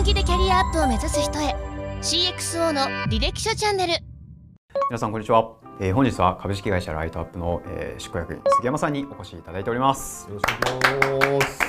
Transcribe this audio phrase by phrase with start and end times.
[0.00, 1.54] 本気でキャリアアップを目指す人へ。
[2.00, 3.92] CXO の履歴書チャンネル。
[4.88, 10.26] 皆さんこんにちは、えー、本日は株式会社ライトアップの、えー、執行役員杉山さんにお越しいただいております。
[10.30, 11.60] よろしくお願いします。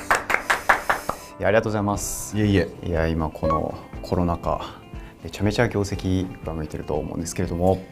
[1.39, 2.37] いやありがとうございます。
[2.37, 2.69] いえいえ。
[2.85, 4.79] いや今このコロナ禍
[5.25, 7.83] めちゃめちゃ業績が向いてると思うんですけれども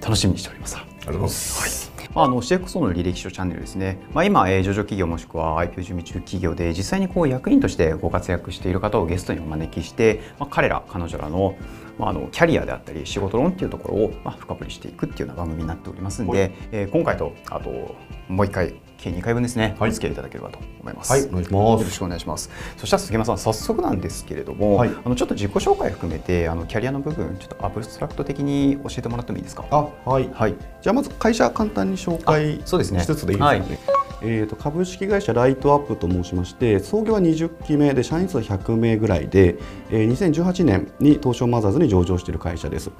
[0.00, 0.76] 楽しみにしております。
[0.76, 1.96] ありがとうございます、はい。
[1.96, 11.56] まあ、あの CXO の履歴書チャンネルですね、まあ、今、えー、上場企業もしくは IPO 準備中企業で実際にこう役員としてご活躍している方をゲストにお招きして、まあ、彼ら彼女らの
[11.98, 17.96] まあ、あのキャリアであったり仕事論っていうところを、まあ、深掘りしていくっていうような番組になっておりますんで、えー、今回とあと
[18.28, 21.12] もう一回計2回分ですね、はい、お付き合いいただければと思います。
[21.12, 21.80] はい、お願いします。
[21.80, 22.50] よろしくお願いします。
[22.76, 29.64] そしたら杉山さん、早速なんですけれども、はい、あのちょっと自己紹介含めて、あのキャリアの部分、ちょっとアブストラクト的に教えてもらってもいいですか？
[29.70, 30.28] あ、はい。
[30.32, 30.56] はい。
[30.82, 33.00] じゃあまず会社簡単に紹介そうですね。
[33.00, 33.97] しつつでいいですかね。
[34.22, 39.56] えーと、株式会社ライトアップと申しまして創業は20期目で社員数100名ぐらいで、
[39.90, 42.90] えー、2018年に東証マザーズに上場している会社です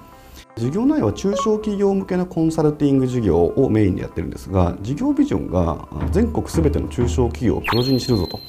[0.56, 8.40] 事業内容は中小企業向けのコンサルティング事業をメインでやってるんですが事業ビジョンが全国すべての中小企業を黒字にするぞと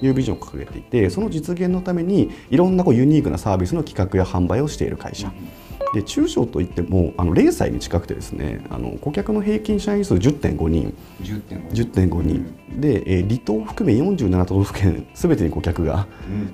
[0.00, 5.32] いうビジョンを掲げていてその実現のためにいろんなこうユニークなサービスの企画や販売をしている会社。
[5.94, 10.94] で中小といってもあの0歳に近くてですねあの顧客の平均社員数10.5人。
[11.22, 12.80] 10.5人。
[12.80, 16.06] で、えー、離島を含め47都道府県すべてに顧客が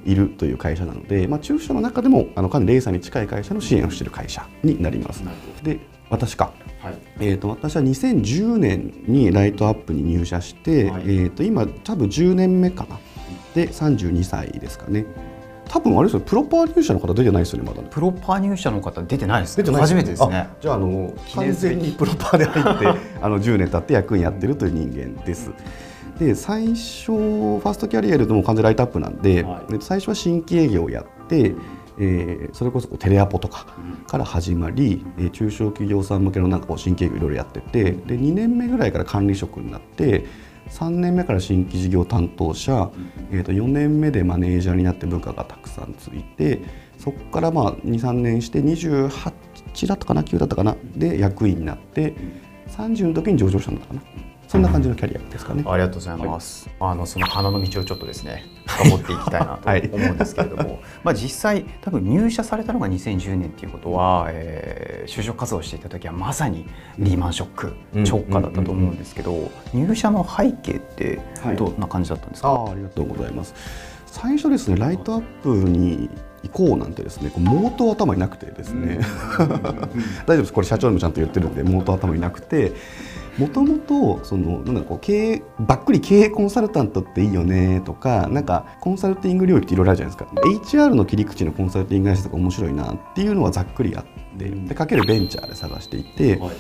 [0.05, 5.23] いるという会社なので、まあ、中小の中でもあのかなり0歳に近い会社の支援をしている会社になります。
[5.63, 12.99] で私か、はい、えーと、私は2010年にライトアップに入社して、はい、えーと、今多分10年目かな。
[13.55, 15.07] で32歳ですかね。
[15.69, 17.89] 多分あれですよプロパー入社の方出てないですよねまだね。
[17.91, 20.49] プロパー入社の方出てないです、ね、出てない初めてですね。
[20.61, 25.51] じゃああの完全にプロパーで入って あの10年経って役員やってるという人間です。
[26.19, 31.55] で最初ファーストキャリアでも完全ライトアップなんで、はい、最初は新規営業をやって、
[31.99, 33.67] えー、それこそテレアポとか
[34.07, 40.27] から始まり、うん、中小企業さん向けのなんかこう新規営業いろいろやっててで2年目ぐらいから管理職になって
[40.69, 42.91] 3年目から新規事業担当者、
[43.31, 46.61] えー、と4年目でマネージャーになって部下がたくさんついて
[46.99, 52.15] そこからまあ23年して28だったかな9だったかなで役員になって
[52.69, 54.03] 30の時に上場したんだかな。
[54.55, 55.65] そんな感じのキャリアですかね。
[55.67, 56.71] ありがとうございます。
[56.79, 66.69] はい、あのその花の道をちょっとですね、深掘っていきたいなと 思うんですけれども、はい、まあ実際多分入社されたのが2010年っていうことは、えー、就職活動していた時はまさに
[67.01, 71.19] リーマンショック、うん、直下だったと思うんですけど、入社の背景って
[71.59, 72.53] どんな感じだったんですか？
[72.53, 73.57] はい、あありがとうございます。
[74.07, 76.09] 最初ですね、ライトアップに
[76.45, 79.01] 行こうなんてですね、こうモート頭になくてですね、
[80.25, 80.53] 大丈夫です。
[80.53, 82.71] これ社長にもちゃんと言ってるんで、モート頭になくて。
[83.39, 90.41] もともとそのなんだこう経営ばっくり経営コンサルタントっていいよねとかなんかコンサルティング領域っていろいろあるじゃないですか。
[90.41, 94.05] HR の切り口のコンサルティング会社とか面白いなっていうのはざっくりあっ
[94.39, 96.51] てでかけるベンチャーで探していて、はい、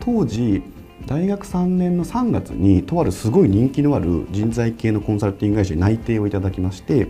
[0.00, 0.62] 当時
[1.06, 7.06] 大学3年の3月にとあるすごい人気のある人材系のコンサルティング会社に内定をいただきまして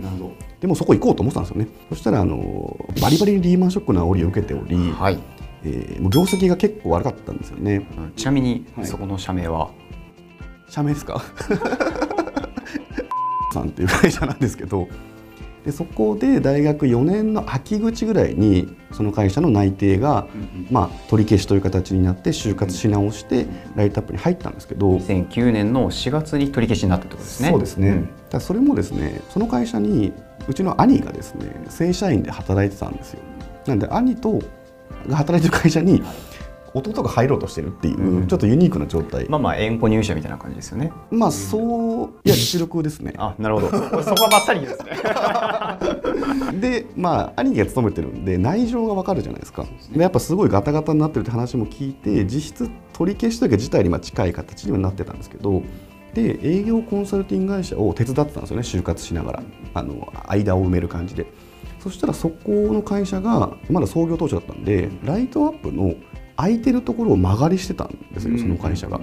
[0.60, 1.68] でもそこ行こうと思ってたんですよね。
[1.88, 5.18] そしたらあのバリバリにリーマンショックの煽りを受けており、はい
[5.64, 7.86] えー、もう業績が結構悪かったんですよね。
[8.16, 9.70] ちなみに、そこの社名は？
[10.68, 11.22] 社名ですか？
[13.52, 14.88] さんっていう会社なんですけど。
[15.64, 20.26] でそこで大学4年の秋口ぐらいにその会社の内定が、
[20.70, 24.96] まあ、取り消しという形になって就活し直してライトアップに入ったんですけど。
[24.96, 27.50] 2009年の4月に取り消しになったってことですね。
[27.50, 30.12] そうですね、うん、だそれもですねその会社に
[30.46, 33.20] うちの兄がですね正社員で働いてたんですよ。
[33.66, 34.40] なんで兄と
[35.06, 36.02] が働いてる会社に
[36.74, 39.28] 弟が入ろうとしてるっていう、ちょっとユニークな状態。
[39.28, 40.92] まあまあ縁故入社みたいな感じですよね。
[41.10, 43.14] まあそういや実力ですね。
[43.16, 43.68] あなるほど。
[44.02, 44.90] そこはばっさりですね。
[46.60, 49.64] でまあ兄貴が勤めてるんで内情がわかるじゃないですか。
[49.92, 55.62] でやっぱすごいガタガタになってるって話も聞いて実質取り消しというか自体にま近い形にはなってたんですけど
[56.14, 59.42] で営業コンサルティング会社を手伝ってたんですよね就活しながら。
[59.74, 61.26] あの間を埋める感じで。
[61.80, 65.94] そしたらそこの会社がまだ創業当初だったんでライトアップの
[66.36, 69.00] 空いてるところを間借りしてたんですよその会社が。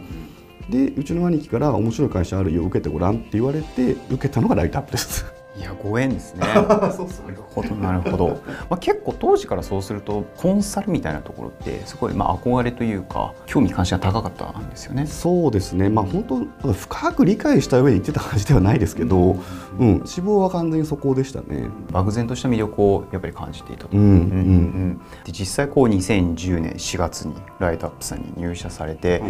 [0.69, 5.34] でうちの兄貴から面白い会社あるよ受けてごらんって言われて受けたのがライトアップです。
[5.57, 6.45] いやご縁ですね。
[6.95, 8.27] そうそうなるほどなるほど。
[8.69, 15.05] まあ結構当時からそうするとコンサルみたいなところってすごいまあ憧れというか興味関心が高かったんですよね。
[15.07, 15.87] そうですね。
[15.89, 16.23] まあ本
[16.63, 19.37] 当深く理解した上で言ってた感じではないですけど、
[19.79, 21.69] うん、志望は完全にそこでしたね。
[21.91, 23.97] 漠然とした魅力をやっぱり感じていたと。
[23.97, 25.01] うんうんうん。
[25.23, 29.23] で実際こう2010年4月にライトアップさんに入社されて、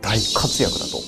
[0.00, 0.98] 大活躍だと。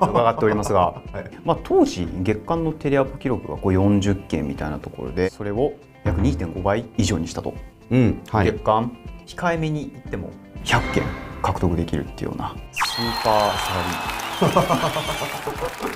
[0.10, 5.72] 伺っておりますが、はい、まあ、当時月間のテレアポ記録がこう40件みたいなところでそれを
[6.04, 7.54] 約2.5倍以上にしたと、
[7.90, 8.20] うん。
[8.28, 8.96] はい、月間
[9.26, 10.30] 控えめに言っても
[10.64, 11.02] 100件
[11.42, 14.90] 獲得できるっていうようなスーパーサラリーマン。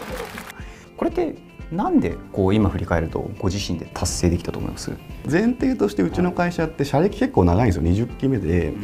[0.96, 1.34] これって
[1.72, 4.92] なんでこう今振り返るとご自身で達成できたと思います？
[5.30, 7.82] 前提としてうちの会社って社歴結構長いんですよ。
[7.82, 8.74] 20期目で。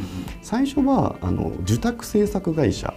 [0.41, 2.93] 最初はあの受託制作会社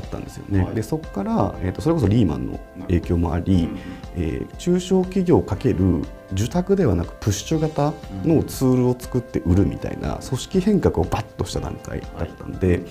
[0.00, 3.68] だったんですよね、はい、でそこから、えーと、それこそリーマンの影響もあり、
[4.16, 6.02] えー、中小企業かける
[6.32, 7.92] 受託ではなくプッシュ型
[8.24, 12.68] のツールを作って売るみたいな組織変革をバッとした段階だったんで。
[12.68, 12.82] はい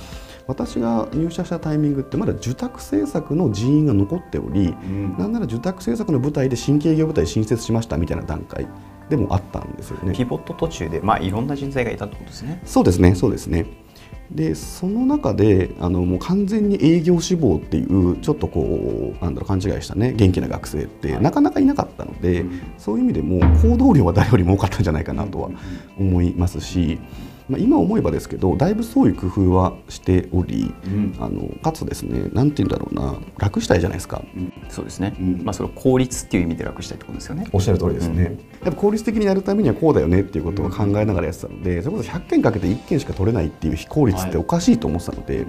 [0.47, 8.65] 私が入社したタイミングってまだ受託政策の人員が残っており、うん、なんなら受託政策の舞台で新規営業部隊新設しましたみたいな段階
[9.09, 10.13] でもあったんですよね。
[10.13, 12.61] ピボット途中で、まあ、いろんな人材がいたってことですね。
[12.65, 13.65] そうですねそうですね
[14.31, 22.43] でその中であのもう完全に営業志望っていうちょっとこうなんだろう勘違いしたね元気な学生ってなかなかいなかったので、
[22.77, 25.49] そういう意味でも行動量は誰よりも多かったんじゃないかなとは
[25.97, 26.99] 思いますし。
[27.49, 37.47] まあ、今思えばですけどだいぶそういう工夫はしており、うん、あのかつですねなんて言うんだろうな楽したいじゃないですか、うん、そうですね、うん、まあ、それを効率っていう意味で楽したいってことですよね。
[37.53, 45.45] おっしゃる通りですね、やっぱ効率的にやるためにはこうだよねっていうことを考えながらやってたのでそれこそ100件かけて1件しか取れないっていう非効率っておかしいと思ってたので、はい、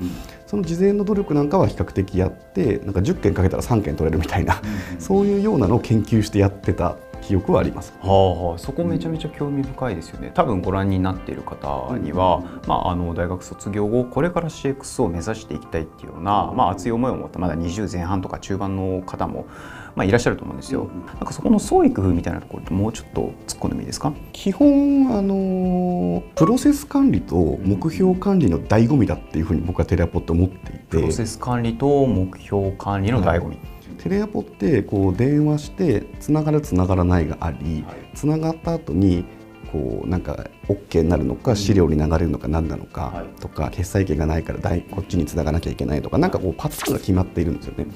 [0.46, 4.60] その事前の努力なんかは比較的やってなんか10件かけたら3件取れるみたいな、
[4.98, 7.92] そういうようなのを研究してやってた記憶はあります。
[8.00, 10.30] はあ、はあ、そこめちゃめちゃ興味深いですよね。
[10.34, 19.46] 多分ご覧になっている方には、まああの大学卒業後これから CX を目指していきたいっていうような、まあ熱い思いを持ったまだ20前半とか中盤の方も
[19.94, 20.88] まあいらっしゃると思うんですよ。
[21.06, 24.12] なんかそこの創意工夫みたいなところってもうちょっと突っ込んでもいいですか？
[24.32, 30.78] 基本あのプロセス管理と目標管理の醍醐味だっていうふうに僕はテレアポット思っていて。
[30.88, 33.48] プロセス管理と目標管理の醍醐味。
[33.48, 33.58] はい
[33.98, 37.84] テレアポってこう電話してつながるつながらないがあり、
[38.14, 39.24] つながった後に
[39.72, 44.58] こうなんか OK になるのか資料に流れるのか何なのかとか、決済権がないから
[44.90, 47.86] こっちにつながなきゃいけないとかなんかこうパターンが決まっているんですよね。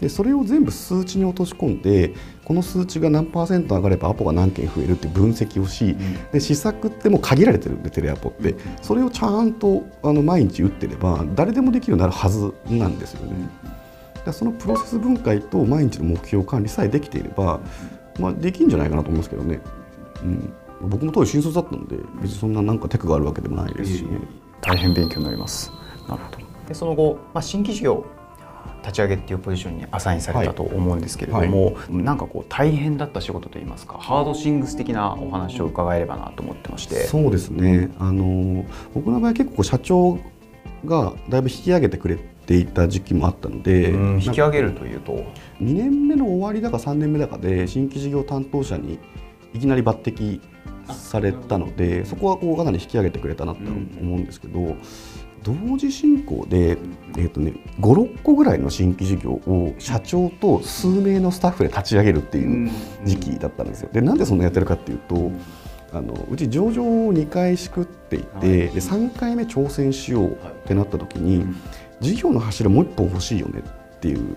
[0.00, 2.14] でそれを全部数値に落とし込んで
[2.46, 5.94] この数値が何パーセント上がればアポが何件増えるって分析をし、
[6.32, 8.54] で施策っても限られてるんでテレアポって。
[8.80, 13.34] それをちゃんとあの毎日打ってれば誰でもできるようになるはずなんですよね。
[14.32, 17.60] そのプロセス分解と毎日の目標管理さえできていれば、
[18.18, 19.60] まあ、できんじゃないかなと思いますけどね、
[20.22, 20.52] うん、
[20.82, 24.18] 僕も当時新卒だったので別にそんななんかテクがあるわけでもないですしね、
[24.60, 25.72] 大変勉強になります。
[26.08, 26.38] なるほど。
[26.68, 28.04] でその後、まあ、新規事業
[28.82, 31.74] 立ち上げっていうポジションにアサインされたと思うんですけれども、はい。
[31.74, 37.06] はい、なんかこう大変だった仕事といいますかハードシングス的なお話を伺えればなと思ってまして。
[37.06, 37.90] そうですね。
[37.98, 38.64] あの
[38.94, 40.18] 僕の場合結構社長
[40.84, 42.22] がだいぶ引き上げてくれて
[42.56, 45.24] いた時期もあったので引き上げるというと
[45.60, 48.98] ？2年目の終わりだか3年目だかで新規事業担当者に
[49.52, 50.40] いきなり抜擢
[50.92, 54.76] されたのでそこはこうかなり引き上げてくれたなと思うんですけど、
[55.42, 56.76] 同時進行で、
[57.16, 62.70] えーとね、56個ぐらいの新規事業を社長と数名のスタッフで立ち上げるっていう
[63.04, 63.90] 時期だったんですよ。
[63.92, 65.30] でなんでそんなやってるかっていうと
[65.92, 70.36] あのうち上場を2回しくっていて、はい、で3回目挑戦しようっ
[70.66, 71.46] てなった時に、はい、
[72.00, 73.62] 事業の柱もう1本欲しいよね
[73.96, 74.36] っていう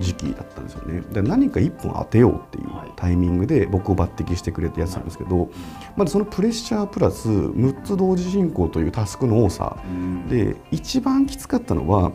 [0.00, 1.02] 時期だったんですよね。
[1.12, 5.50] で何か1本当てようっていうタイミングで僕を抜擢してくれてやつなんですけど、
[5.96, 9.76] まずそのプレッシャープラス6つ同時進行というタスクの多さ。
[10.28, 12.12] で一番きつかったのは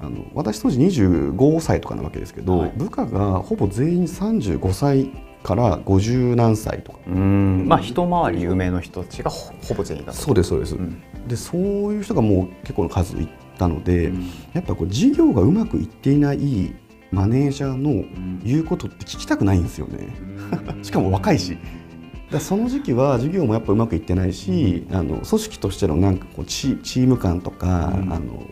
[0.00, 5.10] あの私当時25歳とかなわけですけど、はい、部下がほぼ全員35歳
[5.42, 6.98] から50何歳とか。
[7.08, 11.60] まあ一回り有名の人たちがほぼ全員だそうですそうです、うん、でそう
[11.94, 13.28] いう人がもう結構の数い
[13.58, 16.74] ったので、うん、やっぱこう事業がうまくいっていない
[17.10, 18.04] マネージャーの
[18.44, 20.08] 言うことって聞きたくないんですよね、
[20.82, 21.58] しかも若いし。
[22.30, 28.42] だその時期は授業もやっぱうまくいってないし、あの組織としてのなんかこうチチーム感とか、あの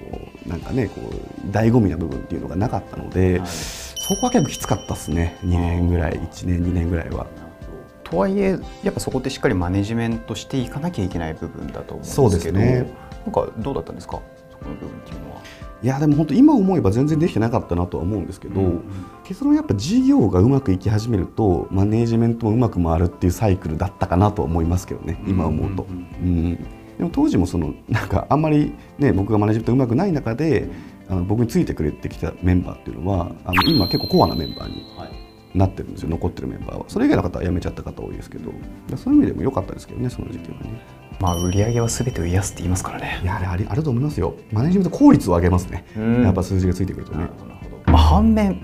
[0.47, 3.49] なんかねこう醍醐味な部分っていうのがなかったので、はい。
[3.49, 5.37] そこは結構きつかったですね。
[5.43, 7.27] 2年ぐらい1年2年ぐらいは。
[8.05, 12.91] とはいえやっぱそこってしっかりマネジメントしていかなきゃいけない部分だと思うんですけどね、
[13.25, 14.13] なんかどうだったんですか？
[14.17, 14.23] そ
[14.63, 15.37] この部分っていうのは。
[15.83, 18.83] いやでも本当今思えば全然できてなかったなとは思うんですけど、うんうん、
[19.25, 25.87] 結論やっぱ事業がうまくいき始めるとマネジメントもうまく回るっていうサイクルだったかなと思いますけどね今思うと。
[25.89, 26.55] うん、うん、
[26.99, 30.69] でも当時もそのなんかあんまりね僕がマネジメントうまくない中で
[31.09, 34.83] あの僕についてくれてきたメンバーっていうのはあの今結構コアなメンバーに
[35.57, 38.53] なってるんですよ、残ってるメンバーはそれ以外の方は辞めちゃった方多いですけど
[38.97, 40.81] そういう意味でも良かったですけどねその時期はね。
[41.19, 43.21] まあ、売上はすべてを癒すって言いますからね。
[43.23, 44.35] いやあれあると思いますよ。
[44.53, 45.87] マネジメント効率を上げますね。
[45.97, 47.27] やっぱ数字がついてくるとね。
[47.87, 48.61] まあ、反面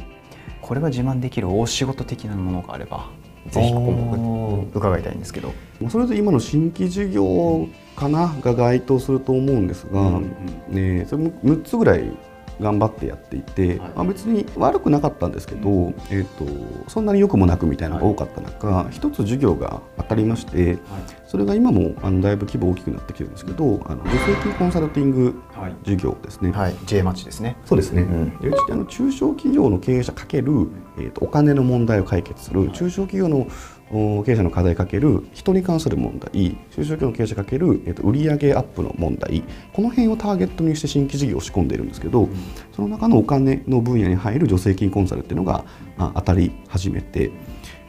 [0.61, 3.11] これは自慢できる大仕事的なものがあれば
[3.49, 5.53] ぜひここも伺いたいんですけど
[5.91, 10.35] それで今の新規事業かなが該当すると思うんですが、うん
[10.69, 12.17] うん、ね、それも6つぐらい
[12.63, 20.79] 頑張ってやっていて、はい、まあ、別に悪くなかったんですけど、うん、えーと、そんなに良くもなくみたいなのが多かった中、はい、一つ授業が当たりまして、はい、
[21.27, 25.43] それが今もあのだいぶ規模大きくなってきてるんですけどあの助成金コンサルティング
[25.85, 26.53] 授業ですね。
[26.53, 27.57] はい、J マッチですね。
[27.65, 33.47] そうですね、うん、でうちあの中小企業の経営者かける、えーと、お金の問題を解決する中小企業の
[33.93, 42.37] 経営者の課題かける人に関する問題中小企業の経営者かける、えー、と売上アップの問題この辺をターゲットにして新規事業を仕込んでいるんですけど、うん、
[42.75, 45.65] その中のお金の分野に入る助成金コンサルっていうのが、
[45.99, 47.31] まあ、当たり始めて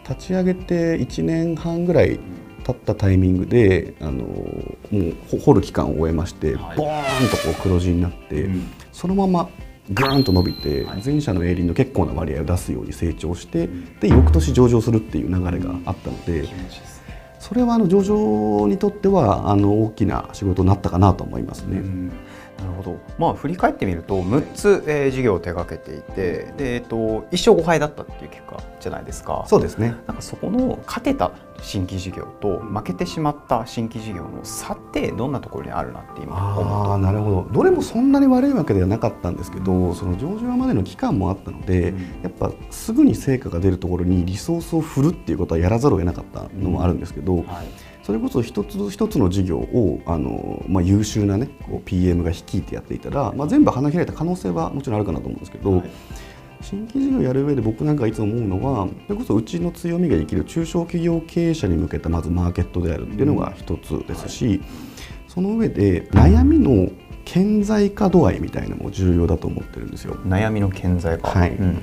[0.07, 2.19] 立ち上げて1年半ぐらい
[2.63, 9.49] 経ったタイミングであのもう掘る期間を終えまして、はい、ボーンとこう黒字になって、うん、そのまま
[9.89, 13.67] グーンと伸びて全社の営利の結構な割合を出すように成長して
[13.99, 16.47] で翌年上場するっていう流れがあったので
[17.39, 21.81] それはあの上場にとってはあの大きな仕事になったかなと思いますね。
[22.59, 29.43] なるほど、まあ、振り返ってみると6つ、えー、事業を手掛けていてで、えっと、1勝5敗だったっていう結果じゃないですか。
[29.47, 29.95] そうですね。
[30.07, 31.31] なんかそこの勝てた
[31.61, 37.47] 新規事業と負けてしまった新規事業の差ってどんなところにあるなって今思あなるほど。
[37.51, 47.43] どれもそんなに悪いわけではなかったんですけどその上場までの期間もあったので、うん、やっぱすぐに成果が出るところにリソースを振るっていうことはやらざるを得なかったのもあるんですけど、うん。
[47.43, 47.65] はい
[48.03, 55.89] それこそ一つ一つの事業をあの、まあ、優秀な、ね、こう PM が率いてやっていたら、まあ、全部花開いた可能性はもちろんあるかなと思うんですけど、はい、
[56.61, 64.61] 新規事業をやる上で僕なんかいつも思うのはそれこそうちの強みが生きる中小企業経営者に向けたまずマーケットであるっていうのが一つですし、はい、
[65.29, 66.91] その上で悩みの
[67.23, 70.15] 顕在化度合いみたいなのも重要だと思ってるんですよ。
[70.25, 71.79] 悩みの顕在化、はい、うん、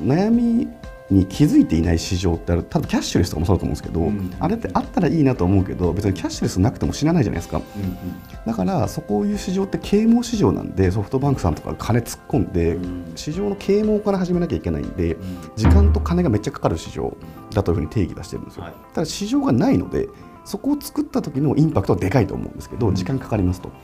[0.00, 0.68] あの悩み
[1.10, 7.82] に気づいていない市場ってある多分キャッシュレスとかもそうだと思うんですけど、うん、あれってあったらいいなと思うけど別にキャッシュレスなくても知らないじゃないですか、うん。
[7.82, 7.96] うん、
[8.44, 15.16] だからそこいう市場って啓蒙市場なんでソフトバンクさんとか金突っ込んで、うん、市場の啓蒙から始めなきゃいけないんで、
[15.54, 17.16] 時間と金がめっちゃかかる市場
[17.54, 20.08] だというふうに定義出してるんですよ、はい、ただ市場がないので
[20.44, 23.78] そこを作った時のインパクトはでかいと思うんですけど時間かかりますと、はい、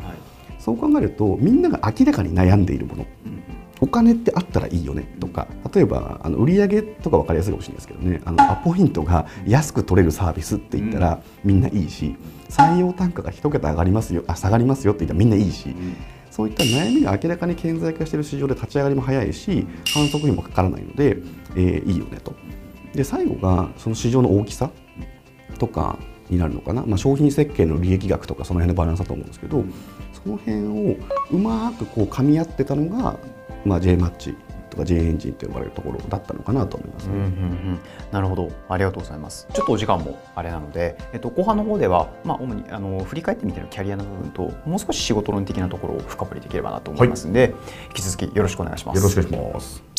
[0.58, 3.06] そう考えるとみんなが明らかに悩んでいるもの、
[3.82, 12.14] お金ってあったらいいよねとか例えばあの売上とか分かりやすいかもしれないですけどねあのアポイントが安く取れるサービスって言ったらみんないいし
[12.48, 15.74] 採用単価が1桁上がりますよあ下がりますよって言ったらみんないいし。
[16.30, 21.18] そういった悩みが明らかに顕在化している市場で立ち上がりも早いし反則費もかからないので、
[21.54, 22.34] えー、いいよねと。
[22.94, 24.70] で最後がその市場の大きさ
[25.58, 25.98] とか
[26.30, 29.62] になるのかな、まあ、商品設計の利益額とかその辺のバランスだと思うんですけど
[30.24, 30.96] その辺を
[31.30, 33.18] うまくこう噛み合ってたのが
[33.64, 34.36] まあ、J マッチ
[34.72, 38.50] とか J エンジンと呼ばれるところだったのかなと思います、ね、うんうんうん、なるほど。
[38.68, 39.46] ありがとうございます。
[39.52, 47.50] ちょっとお時間もあれなので、えっと、後半の方では、まあ、主にあの振り返ってみてのキャリアの部分ともう少し仕事論的なところを深掘りできればなと思いますので、はい、
[47.88, 48.96] 引き続きよろしくお願いします。
[48.96, 49.91] よろしくお願いします